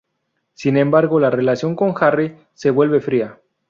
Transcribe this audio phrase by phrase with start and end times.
[0.55, 3.37] Sin embargo, la relación con Harry se vuelve fría.